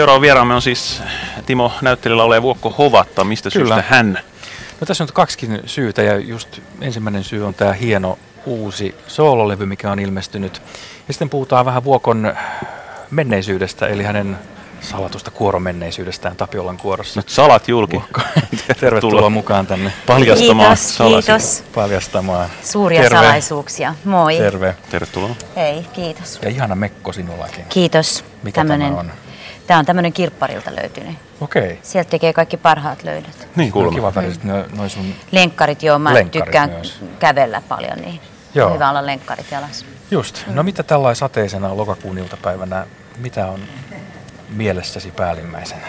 seuraava 0.00 0.20
vieraamme 0.20 0.54
on 0.54 0.62
siis 0.62 1.02
Timo 1.46 1.72
näyttelijällä 1.82 2.24
oleva 2.24 2.42
Vuokko 2.42 2.70
Hovatta. 2.70 3.24
Mistä 3.24 3.50
Kyllä. 3.50 3.74
syystä 3.74 3.94
hän? 3.94 4.18
No 4.80 4.86
tässä 4.86 5.04
on 5.04 5.08
kaksikin 5.12 5.60
syytä 5.66 6.02
ja 6.02 6.18
just 6.18 6.58
ensimmäinen 6.80 7.24
syy 7.24 7.46
on 7.46 7.54
tämä 7.54 7.72
hieno 7.72 8.18
uusi 8.46 8.94
soololevy, 9.06 9.66
mikä 9.66 9.90
on 9.92 9.98
ilmestynyt. 9.98 10.62
Ja 11.08 11.14
sitten 11.14 11.30
puhutaan 11.30 11.66
vähän 11.66 11.84
Vuokon 11.84 12.34
menneisyydestä, 13.10 13.86
eli 13.86 14.02
hänen 14.02 14.38
salatusta 14.80 15.30
kuoromenneisyydestä 15.30 16.32
Tapiolan 16.36 16.76
kuorossa. 16.76 17.20
Nyt 17.20 17.28
salat 17.28 17.68
julki. 17.68 18.02
Tervetuloa 18.80 19.30
mukaan 19.30 19.66
tänne 19.66 19.92
paljastamaan 20.06 20.76
Kiitos, 20.76 20.96
salasia. 20.96 21.38
kiitos. 21.38 21.64
paljastamaan. 21.74 22.50
Suuria 22.64 23.02
Terve. 23.02 23.16
salaisuuksia. 23.16 23.94
Moi. 24.04 24.36
Terve. 24.36 24.76
Tervetuloa. 24.90 25.34
Hei, 25.56 25.86
kiitos. 25.92 26.38
Ja 26.42 26.48
ihana 26.48 26.74
mekko 26.74 27.12
sinullakin. 27.12 27.64
Kiitos. 27.68 28.24
Mikä 28.42 28.64
tämä 28.64 28.86
on? 28.86 29.10
Tämä 29.70 29.78
on 29.78 29.86
tämmöinen 29.86 30.12
kirpparilta 30.12 30.70
löytynyt. 30.76 31.16
Okei. 31.40 31.78
Sieltä 31.82 32.10
tekee 32.10 32.32
kaikki 32.32 32.56
parhaat 32.56 33.02
löydöt. 33.02 33.48
Niin 33.56 33.72
kuulemma. 33.72 33.94
kiva 33.94 34.14
väriset 34.14 34.44
no, 34.44 34.64
noin 34.76 34.90
sun... 34.90 35.14
Lenkkarit, 35.30 35.82
joo, 35.82 35.98
mä 35.98 36.14
Lenkkarit 36.14 36.44
tykkään 36.44 36.70
myös. 36.70 37.00
kävellä 37.18 37.62
paljon, 37.68 37.98
niin 37.98 38.20
Joo. 38.54 38.66
on 38.66 38.74
hyvä 38.74 38.90
olla 38.90 39.06
lenkkarit 39.06 39.46
jalassa. 39.50 39.86
Just. 40.10 40.46
No 40.46 40.62
mitä 40.62 40.82
tällainen 40.82 41.16
sateisena 41.16 41.76
lokakuun 41.76 42.18
iltapäivänä, 42.18 42.86
mitä 43.18 43.46
on 43.46 43.60
mielessäsi 44.48 45.10
päällimmäisenä? 45.10 45.86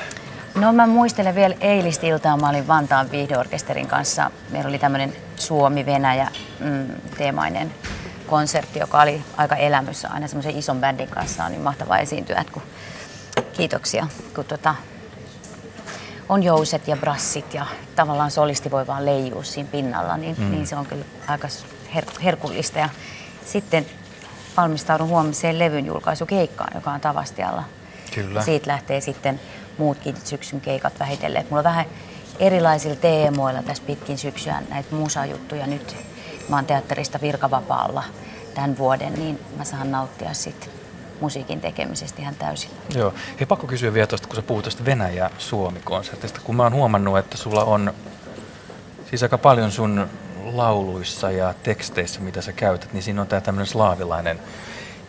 No 0.56 0.74
mä 0.74 0.88
muistelen 0.88 1.36
vielä 1.36 1.56
eilistä 1.62 2.08
iltaa, 2.08 2.38
mä 2.38 2.50
olin 2.50 2.68
Vantaan 2.68 3.12
viihdeorkesterin 3.12 3.88
kanssa. 3.88 4.32
Meillä 4.50 4.70
oli 4.70 4.80
tämmöinen 4.80 5.14
Suomi-Venäjä 5.36 6.28
mm, 6.60 6.88
teemainen 7.18 7.74
konsertti, 8.28 8.80
joka 8.80 9.02
oli 9.02 9.22
aika 9.38 9.56
elämyssä 9.56 10.10
aina 10.10 10.28
semmoisen 10.28 10.58
ison 10.58 10.80
bändin 10.80 11.08
kanssa. 11.08 11.46
On 11.46 11.52
niin 11.52 11.62
mahtavaa 11.62 12.00
esiintyä, 12.00 12.40
että 12.40 12.54
kun, 12.54 12.64
kiitoksia. 13.62 14.08
Kun 14.36 14.46
tota, 14.46 14.76
on 16.30 16.44
jouset 16.44 16.88
ja 16.88 16.98
brassit 16.98 17.54
ja 17.54 17.66
tavallaan 17.96 18.32
solisti 18.32 18.72
voi 18.72 18.88
vaan 18.88 19.06
leijua 19.06 19.44
siinä 19.44 19.70
pinnalla, 19.72 20.18
niin, 20.18 20.36
mm. 20.40 20.52
niin 20.52 20.68
se 20.68 20.76
on 20.76 20.86
kyllä 20.86 21.06
aika 21.28 21.48
her- 21.96 22.22
herkullista. 22.24 22.80
Ja 22.80 22.90
sitten 23.46 23.86
valmistaudun 24.58 25.08
huomiseen 25.08 25.60
levyn 25.60 25.86
julkaisukeikkaan, 25.86 26.72
joka 26.76 26.92
on 26.92 27.02
Tavastialla. 27.02 27.64
Kyllä. 28.16 28.42
Siitä 28.42 28.68
lähtee 28.68 29.02
sitten 29.02 29.40
muutkin 29.78 30.16
syksyn 30.24 30.62
keikat 30.62 31.00
vähitellen. 31.00 31.46
Mulla 31.50 31.60
on 31.60 31.64
vähän 31.64 31.86
erilaisilla 32.40 32.96
teemoilla 32.96 33.64
tässä 33.64 33.84
pitkin 33.88 34.18
syksyä 34.18 34.62
näitä 34.70 34.96
musajuttuja 34.96 35.68
nyt. 35.68 35.96
Mä 36.50 36.56
oon 36.56 36.66
teatterista 36.66 37.20
virkavapaalla 37.22 38.04
tämän 38.54 38.78
vuoden, 38.78 39.14
niin 39.14 39.40
mä 39.58 39.64
saan 39.64 39.92
nauttia 39.92 40.34
sitten 40.34 40.81
musiikin 41.22 41.62
tekemisestä 41.62 42.22
ihan 42.22 42.36
täysin. 42.36 42.70
Joo. 42.96 43.14
Hei, 43.40 43.46
pakko 43.46 43.68
kysyä 43.68 43.94
vielä 43.94 44.08
tuosta, 44.08 44.28
kun 44.28 44.36
sä 44.36 44.42
puhut 44.42 44.64
tuosta 44.64 44.86
Venäjä-Suomi-konsertista, 44.86 46.42
kun 46.44 46.56
mä 46.56 46.64
oon 46.64 46.74
huomannut, 46.74 47.18
että 47.18 47.38
sulla 47.38 47.64
on 47.64 47.94
siis 49.10 49.24
aika 49.24 49.38
paljon 49.38 49.72
sun 49.72 50.08
lauluissa 50.44 51.32
ja 51.32 51.54
teksteissä, 51.64 52.20
mitä 52.20 52.42
sä 52.42 52.54
käytät, 52.54 52.94
niin 52.94 53.04
siinä 53.04 53.22
on 53.22 53.28
tää 53.28 53.42
tämmöinen 53.42 53.68
slaavilainen. 53.68 54.40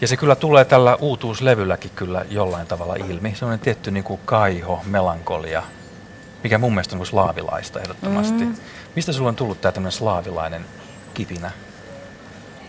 Ja 0.01 0.09
se 0.09 0.17
kyllä 0.17 0.37
tulee 0.37 0.65
tällä 0.65 0.97
uutuuslevylläkin 1.01 1.91
kyllä 1.95 2.25
jollain 2.31 2.67
tavalla 2.67 2.95
ilmi. 2.95 3.35
Se 3.35 3.45
on 3.45 3.59
tietty 3.59 3.91
niin 3.91 4.05
kuin 4.05 4.21
kaiho, 4.25 4.83
melankolia, 4.87 5.63
mikä 6.43 6.59
mun 6.59 6.73
mielestä 6.75 6.95
on 6.95 6.97
niin 6.97 7.01
kuin 7.01 7.11
slaavilaista 7.11 7.81
ehdottomasti. 7.81 8.45
Mm. 8.45 8.55
Mistä 8.97 9.13
sulla 9.13 9.29
on 9.29 9.37
tullut 9.37 9.61
tämä 9.61 9.73
tämmöinen 9.73 9.93
slaavilainen 9.93 10.65
kipinä? 11.15 11.51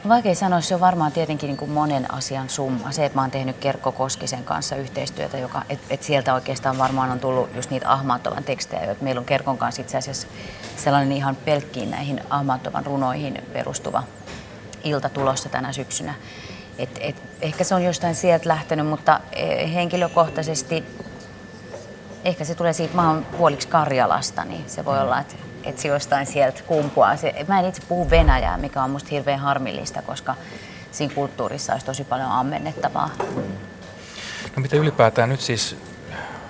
Vaikea 0.08 0.36
sanoa, 0.36 0.62
se 0.62 0.76
on 0.76 0.82
varmaan 0.82 1.12
tietenkin 1.12 1.48
niin 1.48 1.58
kuin 1.58 1.72
monen 1.72 2.14
asian 2.14 2.50
summa. 2.50 2.92
Se, 2.92 3.06
että 3.06 3.18
mä 3.18 3.22
oon 3.22 3.32
tehnyt 3.32 3.58
Kerkko 3.58 3.92
Koskisen 3.92 4.44
kanssa 4.44 4.76
yhteistyötä, 4.76 5.38
joka, 5.38 5.62
et, 5.90 6.04
sieltä 6.04 6.34
oikeastaan 6.34 6.78
varmaan 6.78 7.12
on 7.12 7.20
tullut 7.20 7.56
just 7.56 7.70
niitä 7.70 7.92
Ahmantovan 7.92 8.44
tekstejä, 8.44 8.86
joita 8.86 9.04
meillä 9.04 9.20
on 9.20 9.26
Kerkon 9.26 9.58
kanssa 9.58 9.82
itse 9.82 9.98
asiassa 9.98 10.28
sellainen 10.76 11.12
ihan 11.12 11.36
pelkkiin 11.36 11.92
näihin 11.92 12.22
Ahmantovan 12.30 12.86
runoihin 12.86 13.44
perustuva 13.54 14.04
ilta 14.84 15.10
tulossa 15.10 15.50
tänä 15.50 15.74
syksynä. 15.74 16.14
Et, 16.78 17.00
et, 17.02 17.24
ehkä 17.42 17.64
se 17.64 17.76
on 17.76 17.84
jostain 17.84 18.16
sieltä 18.16 18.50
lähtenyt, 18.50 18.88
mutta 18.88 19.20
eh, 19.32 19.74
henkilökohtaisesti 19.74 20.84
ehkä 22.26 22.46
se 22.46 22.56
tulee 22.56 22.74
siitä, 22.74 22.96
mä 22.96 23.10
oon 23.10 23.26
puoliksi 23.38 23.68
Karjalasta, 23.68 24.46
niin 24.46 24.64
se 24.68 24.86
voi 24.86 25.00
olla, 25.00 25.20
että, 25.20 25.36
että 25.64 25.82
se 25.82 25.88
jostain 25.88 26.26
sieltä 26.26 26.62
kumpuaa. 26.68 27.16
Se, 27.16 27.46
mä 27.48 27.60
en 27.60 27.66
itse 27.66 27.82
puhu 27.88 28.10
venäjää, 28.10 28.58
mikä 28.58 28.84
on 28.84 28.90
musta 28.90 29.10
hirveän 29.12 29.40
harmillista, 29.40 30.02
koska 30.02 30.36
siinä 30.92 31.14
kulttuurissa 31.14 31.74
olisi 31.74 31.86
tosi 31.86 32.04
paljon 32.04 32.30
ammennettavaa. 32.32 33.10
No 34.56 34.62
mitä 34.62 34.78
ylipäätään 34.78 35.30
nyt 35.30 35.42
siis, 35.42 35.76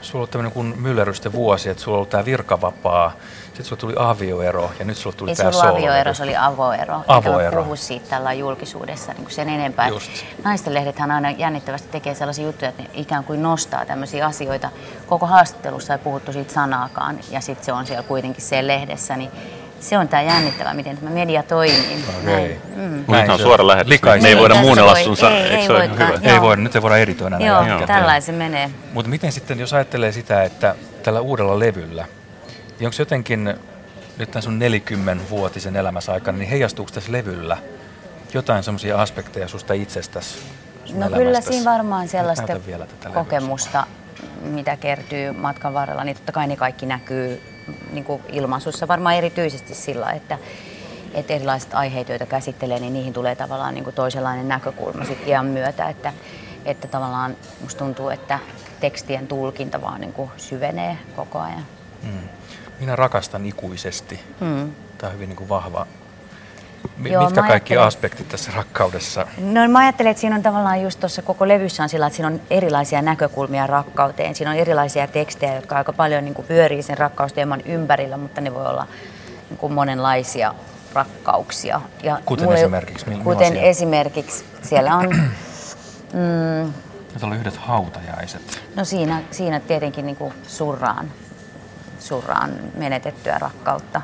sulla 0.04 0.14
on 0.14 0.20
ollut 0.20 0.32
tämmöinen 0.32 0.52
kuin 0.52 0.82
myllerrysten 0.82 1.34
vuosi, 1.34 1.70
että 1.70 1.84
sulla 1.84 1.96
on 1.96 1.98
ollut 1.98 2.10
tämä 2.10 2.26
virkavapaa, 2.26 3.14
sitten 3.46 3.66
sulla 3.66 3.80
tuli 3.80 3.94
avioero 3.98 4.72
ja 4.80 4.86
nyt 4.86 4.98
sulla 4.98 5.16
tuli 5.16 5.32
Ei 5.32 5.36
se 5.36 5.44
tämä 5.44 5.50
ollut 5.50 5.62
soololevy. 5.62 5.88
avioero, 5.88 6.14
se 6.14 6.24
oli 6.24 6.36
avoero. 6.36 7.02
Avoero. 7.08 7.64
Puhu 7.64 7.76
siitä 7.76 8.10
tällä 8.10 8.34
julkisuudessa 8.34 9.14
niin 9.14 9.24
kuin 9.24 9.34
sen 9.34 9.50
enempää. 9.50 9.88
Just. 9.88 10.12
Naisten 10.44 10.74
lehdethän 10.74 11.12
aina 11.12 11.32
jännittävästi 11.32 11.88
tekee 11.92 12.16
sellaisia 12.16 12.46
juttuja, 12.46 12.70
että 12.70 12.84
ne 12.84 12.90
ikään 12.94 13.24
kuin 13.24 13.42
nostaa 13.44 13.86
tämmöisiä 13.86 14.26
asioita. 14.26 14.70
Koko 15.08 15.26
haastattelussa 15.26 15.94
ei 15.94 16.00
puhuttu 16.00 16.34
siitä 16.34 16.54
sanaakaan 16.54 17.20
ja 17.30 17.42
sitten 17.42 17.66
se 17.66 17.74
on 17.74 17.86
siellä 17.86 18.04
kuitenkin 18.04 18.44
siellä 18.44 18.74
lehdessä. 18.74 19.18
Niin 19.18 19.32
se 19.84 19.98
on 19.98 20.08
tämä 20.08 20.22
jännittävä, 20.24 20.74
miten 20.74 20.98
tämä 20.98 21.10
media 21.12 21.44
toimii. 21.44 22.04
Okei. 22.20 22.24
Näin. 22.26 22.62
Mm. 22.76 23.04
Näin 23.08 23.32
on 23.32 23.40
suora 23.40 23.68
lähetys. 23.68 24.02
Me 24.22 24.28
ei 24.30 24.38
voida 24.38 24.56
muunnella 24.56 24.96
sun 24.96 25.18
ei- 25.32 25.56
ei 25.56 25.68
hyvä? 25.68 25.84
Joo. 26.06 26.34
Ei 26.34 26.42
voi, 26.42 26.58
nyt 26.58 26.76
ei 26.76 26.82
voida 26.82 26.98
editoida 26.98 27.36
enää 27.36 27.48
Joo, 27.48 27.58
jälkikäteen. 27.58 27.88
tällainen 28.00 28.22
se 28.22 28.32
menee. 28.32 28.70
Mutta 28.94 29.10
miten 29.10 29.32
sitten, 29.32 29.60
jos 29.60 29.74
ajattelee 29.74 30.12
sitä, 30.12 30.44
että 30.44 30.76
tällä 31.04 31.22
uudella 31.22 31.60
levyllä, 31.60 32.06
niin 32.80 32.88
onko 32.88 32.96
jotenkin 33.00 33.54
nyt 34.18 34.32
tämän 34.32 34.44
sun 34.44 34.60
40-vuotisen 34.60 35.76
elämässä 35.76 36.12
aikana, 36.12 36.38
niin 36.38 36.50
heijastuuko 36.50 36.92
tässä 36.92 37.12
levyllä 37.12 37.58
jotain 38.34 38.64
semmoisia 38.64 39.02
aspekteja 39.02 39.48
susta 39.48 39.74
itsestäsi? 39.74 40.38
sun 40.86 41.00
No 41.00 41.10
kyllä 41.10 41.42
siinä 41.42 41.72
varmaan 41.72 42.08
sellaista 42.08 42.48
kokemusta, 43.14 43.88
mitä 44.42 44.78
kertyy 44.78 45.32
matkan 45.32 45.74
varrella, 45.74 46.04
niin 46.04 46.16
totta 46.18 46.32
kai 46.32 46.48
ne 46.48 46.56
kaikki 46.56 46.86
näkyy 46.86 47.42
niin 47.92 48.04
kuin 48.04 48.22
ilmaisussa 48.32 48.88
varmaan 48.88 49.16
erityisesti 49.16 49.76
sillä, 49.76 50.12
että, 50.12 50.38
että 51.14 51.34
erilaiset 51.34 51.74
aiheet, 51.74 52.10
joita 52.10 52.26
käsittelee, 52.26 52.80
niin 52.80 52.94
niihin 52.94 53.14
tulee 53.14 53.36
tavallaan 53.36 53.74
niin 53.74 53.84
kuin 53.84 53.96
toisenlainen 53.96 54.48
näkökulma 54.48 55.06
sit 55.06 55.28
iän 55.28 55.46
myötä, 55.46 55.90
että, 55.90 56.14
että 56.66 56.88
tavallaan 56.88 57.38
musta 57.62 57.80
tuntuu, 57.80 58.10
että 58.10 58.40
tekstien 58.80 59.28
tulkinta 59.28 59.82
vaan 59.82 60.02
niin 60.02 60.14
kuin 60.14 60.32
syvenee 60.38 60.98
koko 61.16 61.40
ajan. 61.40 61.66
Mm. 62.04 62.30
Minä 62.80 62.96
rakastan 62.96 63.46
ikuisesti. 63.46 64.20
Mm. 64.40 64.72
Tämä 64.98 65.10
on 65.10 65.14
hyvin 65.14 65.30
niin 65.30 65.38
kuin 65.38 65.50
vahva. 65.50 65.88
M- 66.98 67.08
Joo, 67.08 67.26
mitkä 67.26 67.44
kaikki 67.44 67.78
aspektit 67.78 68.30
tässä 68.30 68.52
rakkaudessa? 68.56 69.28
No 69.38 69.68
mä 69.68 69.80
ajattelen, 69.80 70.12
että 70.12 70.22
siinä 70.22 70.36
on 70.36 70.44
tavallaan 70.44 70.82
just 70.82 71.00
tuossa 71.00 71.22
koko 71.22 71.48
levyssä 71.48 71.84
on 71.84 71.90
sillä, 71.90 72.08
että 72.08 72.16
siinä 72.18 72.28
on 72.28 72.42
erilaisia 72.50 73.02
näkökulmia 73.02 73.68
rakkauteen. 73.68 74.36
Siinä 74.36 74.52
on 74.52 74.58
erilaisia 74.58 75.08
tekstejä, 75.08 75.56
jotka 75.56 75.76
aika 75.78 75.94
paljon 75.94 76.24
niin 76.26 76.34
kuin 76.34 76.48
pyörii 76.48 76.84
sen 76.84 76.98
rakkausteeman 76.98 77.62
ympärillä, 77.66 78.18
mutta 78.18 78.42
ne 78.42 78.54
voi 78.54 78.66
olla 78.66 78.88
niin 79.50 79.58
kuin 79.58 79.74
monenlaisia 79.74 80.54
rakkauksia. 80.94 81.82
Ja 82.04 82.20
Kuten 82.26 82.46
mulle- 82.46 82.60
esimerkiksi, 82.60 83.10
mi- 83.10 83.16
Kuten 83.16 83.48
millaisia? 83.48 83.62
esimerkiksi 83.70 84.46
siellä 84.62 84.96
on, 84.96 85.10
mm, 86.14 86.74
Nyt 87.14 87.24
on 87.24 87.34
yhdet 87.34 87.58
hautajaiset. 87.58 88.62
no 88.76 88.86
siinä, 88.86 89.22
siinä 89.32 89.60
tietenkin 89.60 90.06
niin 90.06 90.16
kuin 90.16 90.34
surraan, 90.48 91.12
surraan 92.00 92.52
menetettyä 92.78 93.38
rakkautta. 93.40 94.02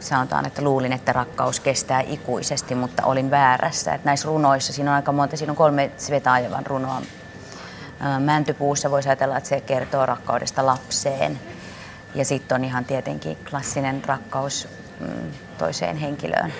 Sanotaan, 0.00 0.46
että 0.46 0.62
luulin, 0.62 0.92
että 0.92 1.12
rakkaus 1.12 1.60
kestää 1.60 2.00
ikuisesti, 2.00 2.74
mutta 2.74 3.04
olin 3.04 3.30
väärässä. 3.30 3.94
Että 3.94 4.08
näissä 4.08 4.28
runoissa, 4.28 4.72
siinä 4.72 4.90
on 4.90 4.96
aika 4.96 5.12
monta, 5.12 5.36
siinä 5.36 5.52
on 5.52 5.56
kolme 5.56 5.90
Svetaajevan 5.96 6.66
runoa. 6.66 7.02
Mäntypuussa 8.18 8.90
voisi 8.90 9.08
ajatella, 9.08 9.36
että 9.36 9.48
se 9.48 9.60
kertoo 9.60 10.06
rakkaudesta 10.06 10.66
lapseen. 10.66 11.40
Ja 12.14 12.24
sitten 12.24 12.54
on 12.54 12.64
ihan 12.64 12.84
tietenkin 12.84 13.38
klassinen 13.50 14.04
rakkaus 14.04 14.68
mm, 15.00 15.32
toiseen 15.58 15.96
henkilöön. 15.96 16.52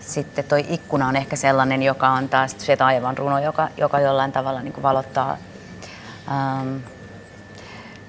Sitten 0.00 0.44
toi 0.44 0.66
ikkuna 0.68 1.08
on 1.08 1.16
ehkä 1.16 1.36
sellainen, 1.36 1.82
joka 1.82 2.08
on 2.08 2.28
taas 2.28 2.54
se 2.58 2.76
runo, 3.16 3.38
joka, 3.38 3.68
joka 3.76 4.00
jollain 4.00 4.32
tavalla 4.32 4.62
niin 4.62 4.72
kuin 4.72 4.82
valottaa 4.82 5.36
ähm, 6.28 6.76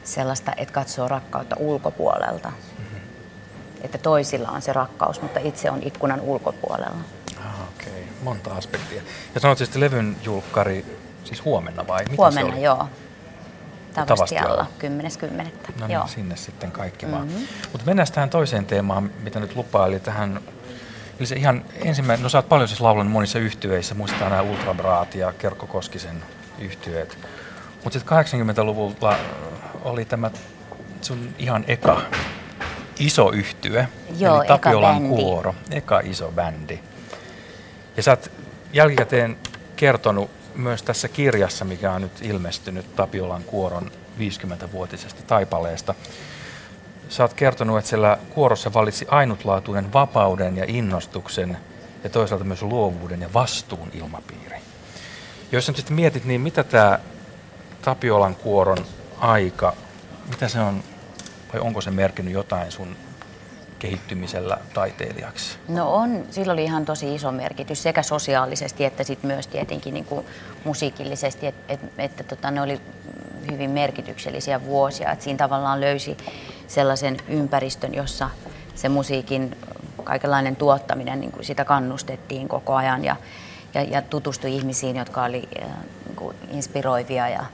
sellaista, 0.03 0.51
että 0.57 0.73
katsoo 0.73 1.07
rakkautta 1.07 1.55
ulkopuolelta. 1.59 2.51
Mm-hmm. 3.85 3.95
Että 3.95 4.03
toisilla 4.03 4.49
on 4.49 4.61
se 4.61 4.73
rakkaus, 4.73 5.21
mutta 5.21 5.39
itse 5.43 5.71
on 5.71 5.83
ikkunan 5.83 6.21
ulkopuolella. 6.21 6.97
Ah, 7.45 7.61
Okei, 7.61 7.87
okay. 7.87 8.03
monta 8.23 8.51
aspektia. 8.51 9.01
Ja 9.35 9.41
sanot 9.41 9.57
siis, 9.57 9.69
että 9.69 9.79
levyn 9.79 10.17
julkkari 10.23 10.85
siis 11.23 11.45
huomenna 11.45 11.87
vai? 11.87 12.03
Miten 12.03 12.17
Huomenna, 12.17 12.57
joo. 12.57 12.87
Tavastialla. 14.05 14.65
Tavastialla, 14.67 15.47
10.10. 15.73 15.79
No 15.79 15.87
joo. 15.87 16.03
niin, 16.03 16.13
sinne 16.13 16.35
sitten 16.35 16.71
kaikki 16.71 17.11
vaan. 17.11 17.27
Mhm. 17.27 17.37
Mutta 17.71 17.85
mennään 17.85 18.07
tähän 18.13 18.29
toiseen 18.29 18.65
teemaan, 18.65 19.11
mitä 19.23 19.39
nyt 19.39 19.55
lupaa, 19.55 19.87
eli 19.87 19.99
tähän 19.99 20.41
Eli 21.19 21.27
se 21.27 21.35
ihan 21.35 21.65
ensimmäinen, 21.73 22.23
no 22.23 22.29
sä 22.29 22.37
oot 22.37 22.49
paljon 22.49 22.67
siis 22.67 22.81
laulanut 22.81 23.13
monissa 23.13 23.39
yhtyeissä, 23.39 23.95
muistetaan 23.95 24.31
nämä 24.31 24.43
Ultrabraat 24.43 25.15
ja 25.15 25.33
Kerkko 25.33 25.67
Koskisen 25.67 26.23
yhtyeet. 26.59 27.17
Mutta 27.83 27.99
sitten 27.99 28.17
80-luvulla 28.17 29.17
oli 29.83 30.05
tämä 30.05 30.31
sun 31.01 31.29
ihan 31.39 31.65
eka 31.67 32.01
iso 32.99 33.31
yhtye, 33.31 33.87
Joo, 34.17 34.37
eli 34.37 34.47
Tapiolan 34.47 34.97
eka 34.97 35.07
kuoro, 35.07 35.55
eka 35.71 35.99
iso 35.99 36.31
bändi. 36.31 36.79
Ja 37.97 38.03
sä 38.03 38.11
oot 38.11 38.31
jälkikäteen 38.73 39.37
kertonut 39.75 40.31
myös 40.55 40.83
tässä 40.83 41.07
kirjassa, 41.07 41.65
mikä 41.65 41.91
on 41.91 42.01
nyt 42.01 42.21
ilmestynyt 42.21 42.95
Tapiolan 42.95 43.43
kuoron 43.43 43.91
50-vuotisesta 44.19 45.23
taipaleesta. 45.27 45.95
Sä 47.09 47.23
oot 47.23 47.33
kertonut, 47.33 47.77
että 47.77 47.89
siellä 47.89 48.17
kuorossa 48.29 48.73
valitsi 48.73 49.05
ainutlaatuinen 49.09 49.93
vapauden 49.93 50.57
ja 50.57 50.65
innostuksen 50.67 51.57
ja 52.03 52.09
toisaalta 52.09 52.45
myös 52.45 52.61
luovuuden 52.61 53.21
ja 53.21 53.33
vastuun 53.33 53.89
ilmapiiri. 53.93 54.57
Jos 55.51 55.65
sä 55.65 55.71
nyt 55.71 55.77
sitten 55.77 55.95
mietit, 55.95 56.25
niin 56.25 56.41
mitä 56.41 56.63
tämä 56.63 56.99
Tapiolan 57.81 58.35
kuoron 58.35 58.85
aika, 59.19 59.73
mitä 60.29 60.47
se 60.47 60.59
on, 60.59 60.83
vai 61.53 61.61
onko 61.61 61.81
se 61.81 61.91
merkinnyt 61.91 62.33
jotain 62.33 62.71
sun 62.71 62.95
kehittymisellä 63.79 64.57
taiteilijaksi? 64.73 65.57
No 65.67 65.93
on, 65.93 66.25
sillä 66.31 66.53
oli 66.53 66.63
ihan 66.63 66.85
tosi 66.85 67.15
iso 67.15 67.31
merkitys 67.31 67.83
sekä 67.83 68.03
sosiaalisesti 68.03 68.85
että 68.85 69.03
sit 69.03 69.23
myös 69.23 69.47
tietenkin 69.47 69.93
niin 69.93 70.05
kuin 70.05 70.25
musiikillisesti, 70.63 71.47
että 71.47 71.73
et, 71.73 71.79
että 71.97 72.23
tota, 72.23 72.51
ne 72.51 72.61
oli 72.61 72.81
hyvin 73.51 73.69
merkityksellisiä 73.69 74.65
vuosia. 74.65 75.11
Et 75.11 75.21
siinä 75.21 75.37
tavallaan 75.37 75.81
löysi 75.81 76.17
sellaisen 76.67 77.17
ympäristön, 77.27 77.93
jossa 77.93 78.29
se 78.75 78.89
musiikin 78.89 79.57
kaikenlainen 80.03 80.55
tuottaminen, 80.55 81.19
niin 81.19 81.31
kuin 81.31 81.45
sitä 81.45 81.65
kannustettiin 81.65 82.47
koko 82.47 82.75
ajan 82.75 83.05
ja, 83.05 83.15
ja, 83.73 83.81
ja 83.81 84.01
tutustui 84.01 84.55
ihmisiin, 84.55 84.95
jotka 84.95 85.23
oli 85.23 85.49
äh, 85.61 85.67
niin 86.05 86.15
kuin 86.15 86.35
inspiroivia 86.51 87.29
ja, 87.29 87.45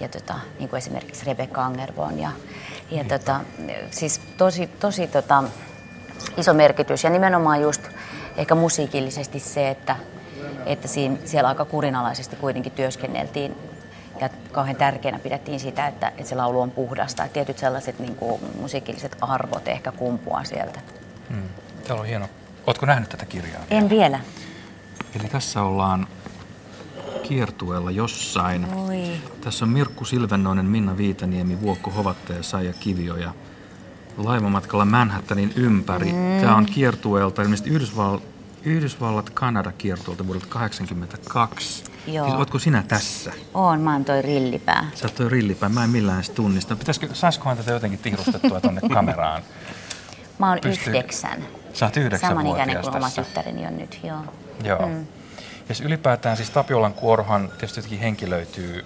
ja 0.00 0.08
tota, 0.08 0.34
niin 0.58 0.68
kuin 0.68 0.78
esimerkiksi 0.78 1.26
Rebecca 1.26 1.64
Angervon. 1.64 2.18
Ja, 2.18 2.30
ja 2.90 3.04
tota, 3.04 3.40
siis 3.90 4.20
tosi, 4.36 4.66
tosi 4.66 5.06
tota, 5.06 5.44
iso 6.36 6.54
merkitys 6.54 7.04
ja 7.04 7.10
nimenomaan 7.10 7.62
just 7.62 7.82
ehkä 8.36 8.54
musiikillisesti 8.54 9.40
se, 9.40 9.70
että, 9.70 9.96
että 10.66 10.88
siinä, 10.88 11.16
siellä 11.24 11.48
aika 11.48 11.64
kurinalaisesti 11.64 12.36
kuitenkin 12.36 12.72
työskenneltiin 12.72 13.56
ja 14.20 14.28
kauhean 14.52 14.76
tärkeänä 14.76 15.18
pidettiin 15.18 15.60
sitä, 15.60 15.86
että, 15.86 16.08
että 16.08 16.24
se 16.24 16.34
laulu 16.34 16.60
on 16.60 16.70
puhdasta. 16.70 17.24
Että 17.24 17.34
tietyt 17.34 17.58
sellaiset 17.58 17.98
niin 17.98 18.14
kuin, 18.14 18.40
musiikilliset 18.60 19.16
arvot 19.20 19.68
ehkä 19.68 19.92
kumpuaa 19.92 20.44
sieltä. 20.44 20.80
Hmm. 21.30 21.42
Täällä 21.86 22.00
on 22.00 22.06
hieno. 22.06 22.28
Ootko 22.66 22.86
nähnyt 22.86 23.08
tätä 23.08 23.26
kirjaa? 23.26 23.62
En 23.70 23.90
vielä. 23.90 24.20
Eli 25.20 25.28
tässä 25.28 25.62
ollaan 25.62 26.06
kiertueella 27.22 27.90
jossain. 27.90 28.74
Oi. 28.74 28.87
Tässä 29.40 29.64
on 29.64 29.68
Mirkku 29.68 30.04
Silvennoinen, 30.04 30.66
Minna 30.66 30.96
Viitaniemi, 30.96 31.60
Vuokko 31.60 31.90
Hovattaja, 31.90 32.42
Saija 32.42 32.72
Kivioja 32.72 33.34
laivamatkalla 34.16 34.84
Manhattanin 34.84 35.52
ympäri. 35.56 36.12
Mm. 36.12 36.40
Tämä 36.40 36.56
on 36.56 36.66
kiertueelta, 36.66 37.42
ilmeisesti 37.42 37.70
Yhdysval- 37.70 38.20
Yhdysvallat 38.64 39.30
Kanada 39.30 39.72
kiertueelta 39.72 40.26
vuodelta 40.26 40.46
1982. 40.46 41.84
Joo. 42.06 42.26
Siis, 42.26 42.38
ootko 42.38 42.58
sinä 42.58 42.84
tässä? 42.88 43.32
Oon, 43.54 43.80
mä 43.80 43.92
oon 43.92 44.04
toi 44.04 44.22
rillipää. 44.22 44.90
Sä 44.94 45.06
oot 45.06 45.14
toi 45.14 45.28
rillipää, 45.28 45.68
mä 45.68 45.84
en 45.84 45.90
millään 45.90 46.18
edes 46.18 46.30
tunnista. 46.30 46.76
Pitäisikö, 46.76 47.14
saisikohan 47.14 47.56
tätä 47.56 47.72
jotenkin 47.72 47.98
tihrustettua 47.98 48.60
tonne 48.60 48.80
kameraan? 48.94 49.42
Mä 50.38 50.48
oon 50.48 50.58
Pystyy- 50.62 50.88
yhdeksän. 50.88 51.44
Sä 51.72 51.86
oot 51.86 51.94
Samanikäinen 52.20 52.76
yhdeksänvuotias 52.76 52.84
kuin 52.84 52.96
oma 52.96 53.10
tyttäreni 53.10 53.66
on 53.66 53.78
nyt, 53.78 54.00
joo. 54.04 54.20
Joo. 54.64 54.86
Mm. 54.88 55.06
Ja 55.68 55.74
ylipäätään 55.82 56.36
siis 56.36 56.50
Tapiolan 56.50 56.94
kuorohan 56.94 57.48
tietysti 57.48 57.78
jotenkin 57.78 57.98
henkilöityy 58.00 58.84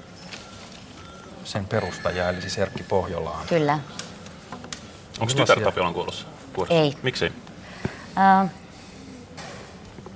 sen 1.44 1.66
perustaja, 1.66 2.28
eli 2.28 2.40
siis 2.40 2.58
Erkki 2.58 2.82
Pohjolaan. 2.82 3.46
Kyllä. 3.46 3.78
Onko 5.20 5.34
tytär 5.34 5.60
Tapiolan 5.60 5.94
kuulossa? 5.94 6.26
kuorossa? 6.52 6.80
Ei. 6.80 6.96
Miksi? 7.02 7.32
Uh, 7.86 8.50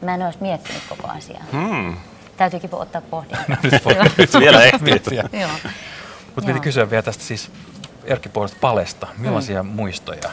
mä 0.03 0.15
en 0.15 0.23
olisi 0.23 0.39
miettinyt 0.41 0.83
koko 0.89 1.09
asiaa. 1.09 1.45
Hmm. 1.53 1.97
Täytyykin 2.37 2.75
ottaa 2.75 3.01
pohdintaa. 3.01 3.45
Nyt 3.63 3.85
voi- 3.85 3.95
nyt 4.19 4.35
Vielä 4.39 4.65
ehtii. 4.65 5.23
Mutta 6.35 6.47
piti 6.47 6.61
kysyä 6.61 6.91
vielä 6.91 7.03
tästä 7.03 7.25
siis 7.25 7.51
Erkki 8.05 8.29
Pohjoista 8.29 8.59
palesta. 8.61 9.07
Millaisia 9.19 9.63
mm. 9.63 9.69
muistoja? 9.69 10.31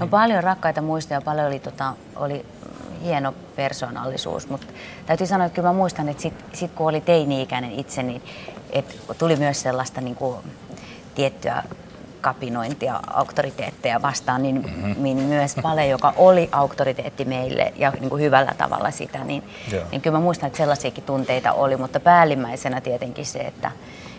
No 0.00 0.06
paljon 0.06 0.44
rakkaita 0.44 0.82
muistoja, 0.82 1.20
paljon 1.20 1.46
oli, 1.46 1.58
tota, 1.58 1.92
oli 2.16 2.46
hieno 3.06 3.34
persoonallisuus, 3.56 4.48
mutta 4.48 4.66
täytyy 5.06 5.26
sanoa, 5.26 5.46
että 5.46 5.56
kyllä 5.56 5.68
mä 5.68 5.72
muistan, 5.72 6.08
että 6.08 6.22
sit, 6.22 6.34
sit 6.52 6.72
kun 6.72 6.88
oli 6.88 7.00
teini-ikäinen 7.00 7.72
itse, 7.72 8.02
niin 8.02 8.22
et 8.70 9.00
tuli 9.18 9.36
myös 9.36 9.62
sellaista 9.62 10.00
niin 10.00 10.16
kuin, 10.16 10.36
tiettyä 11.14 11.62
kapinointia 12.20 13.00
auktoriteetteja 13.06 14.02
vastaan, 14.02 14.42
niin, 14.42 14.56
mm-hmm. 14.56 15.02
niin 15.02 15.18
myös 15.18 15.54
Pale, 15.62 15.86
joka 15.86 16.14
oli 16.16 16.48
auktoriteetti 16.52 17.24
meille 17.24 17.72
ja 17.76 17.92
niin 18.00 18.10
kuin 18.10 18.22
hyvällä 18.22 18.52
tavalla 18.58 18.90
sitä, 18.90 19.24
niin, 19.24 19.42
Joo. 19.72 19.84
niin 19.90 20.00
kyllä 20.00 20.18
mä 20.18 20.22
muistan, 20.22 20.46
että 20.46 20.56
sellaisiakin 20.56 21.04
tunteita 21.04 21.52
oli, 21.52 21.76
mutta 21.76 22.00
päällimmäisenä 22.00 22.80
tietenkin 22.80 23.26
se, 23.26 23.38
että, 23.38 23.70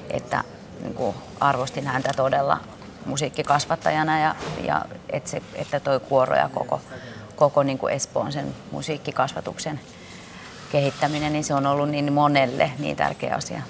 että 0.09 0.43
niin 0.81 0.93
kuin 0.93 1.15
arvostin 1.39 1.87
häntä 1.87 2.11
todella 2.15 2.57
musiikkikasvattajana 3.05 4.19
ja, 4.19 4.35
ja 4.67 4.85
että, 5.09 5.29
se, 5.29 5.41
että 5.55 5.79
toi 5.79 5.99
kuoro 5.99 6.35
ja 6.35 6.49
koko, 6.53 6.81
koko 7.37 7.63
niin 7.63 7.77
kuin 7.77 7.93
Espoon 7.93 8.31
sen 8.31 8.55
musiikkikasvatuksen 8.71 9.79
kehittäminen, 10.71 11.33
niin 11.33 11.43
se 11.43 11.53
on 11.53 11.65
ollut 11.65 11.89
niin 11.89 12.13
monelle 12.13 12.71
niin 12.79 12.95
tärkeä 12.95 13.35
asia. 13.35 13.61